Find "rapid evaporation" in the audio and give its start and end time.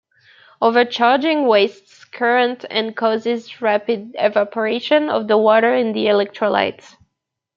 3.61-5.11